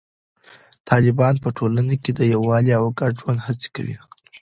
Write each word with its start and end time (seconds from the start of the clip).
طالبان 0.89 1.35
په 1.43 1.49
ټولنه 1.57 1.95
کې 2.03 2.11
د 2.15 2.21
یووالي 2.33 2.71
او 2.79 2.85
ګډ 2.99 3.11
ژوند 3.21 3.39
هڅې 3.47 3.67
کوي. 3.75 3.97